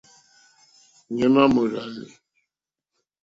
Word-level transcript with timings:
Ŋměmà 1.11 1.43
mòrzàlì. 1.53 2.05